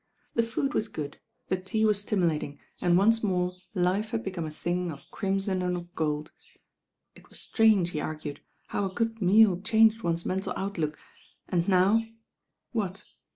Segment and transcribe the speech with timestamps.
[0.33, 1.19] The food was good,
[1.49, 5.77] the tea was stimulating, and once more life had become a thing of crimson and
[5.77, 6.31] of gold.
[7.13, 10.97] It was strange, he argued, how a good meal changed one's mental outlook,
[11.49, 12.03] and now—
[12.71, 13.03] what?